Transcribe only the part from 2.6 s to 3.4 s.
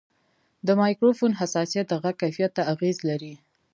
اغېز لري.